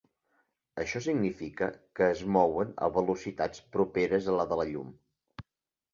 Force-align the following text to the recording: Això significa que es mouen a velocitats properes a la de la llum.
Això 0.83 1.01
significa 1.07 1.67
que 1.99 2.09
es 2.15 2.23
mouen 2.37 2.73
a 2.87 2.91
velocitats 2.97 3.65
properes 3.77 4.31
a 4.33 4.39
la 4.41 4.51
de 4.55 4.59
la 4.63 4.67
llum. 4.75 4.91